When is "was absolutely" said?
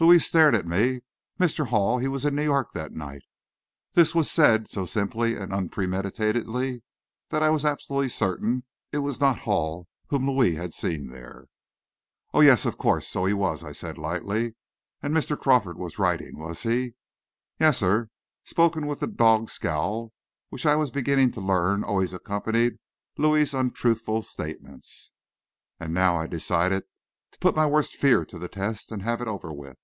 7.50-8.10